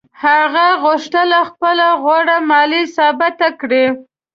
[0.23, 3.85] هغه غوښتل خپله غوړه مالي ثابته کړي.